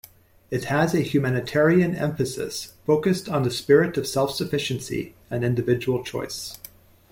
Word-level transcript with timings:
It 0.49 0.63
has 0.63 0.95
a 0.95 1.01
humanitarian 1.01 1.95
emphasis 1.95 2.73
focused 2.87 3.29
on 3.29 3.43
the 3.43 3.51
"spirit 3.51 3.97
of 3.97 4.07
self-sufficiency 4.07 5.13
and 5.29 5.43
individual 5.43 6.03
choice". 6.03 6.57